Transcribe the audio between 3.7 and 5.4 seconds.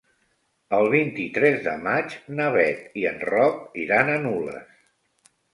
iran a Nules.